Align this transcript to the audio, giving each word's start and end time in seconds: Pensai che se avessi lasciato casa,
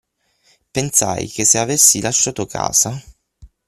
Pensai 0.71 1.27
che 1.27 1.45
se 1.45 1.59
avessi 1.59 2.01
lasciato 2.01 2.47
casa, 2.47 2.99